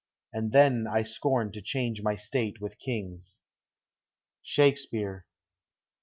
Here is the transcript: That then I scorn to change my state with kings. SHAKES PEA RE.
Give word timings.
That 0.33 0.51
then 0.51 0.87
I 0.87 1.03
scorn 1.03 1.51
to 1.51 1.61
change 1.61 2.01
my 2.01 2.15
state 2.15 2.59
with 2.59 2.79
kings. 2.79 3.41
SHAKES 4.41 4.85
PEA 4.87 5.05
RE. 5.05 5.19